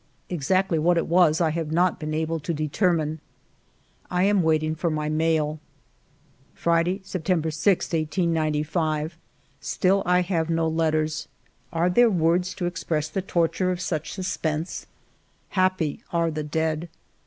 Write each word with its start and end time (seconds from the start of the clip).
Exactly 0.29 0.79
what 0.79 0.97
it 0.97 1.05
was 1.05 1.39
I 1.39 1.51
have 1.51 1.71
not 1.71 1.99
been 1.99 2.15
able 2.15 2.39
to 2.39 2.55
determine. 2.55 3.19
I 4.09 4.23
am 4.23 4.41
waiting 4.41 4.73
for 4.73 4.89
my 4.89 5.09
mail. 5.09 5.59
1 5.59 5.59
64 6.55 6.73
FIVE 6.75 6.87
YEARS 6.87 6.93
OF 6.93 6.95
MY 6.95 6.95
LIFE 6.95 6.97
Friday^ 6.97 7.05
September 7.05 7.51
6, 7.51 7.93
1895. 7.93 9.17
Still 9.59 10.03
I 10.07 10.21
have 10.23 10.49
no 10.49 10.67
letters. 10.67 11.27
Are 11.71 11.91
there 11.91 12.09
words 12.09 12.55
to 12.55 12.65
ex 12.65 12.83
press 12.83 13.09
the 13.09 13.21
torture 13.21 13.69
of 13.69 13.79
such 13.79 14.13
suspense? 14.13 14.87
Happy 15.49 16.03
are 16.11 16.31
the 16.31 16.43
dead 16.45 16.89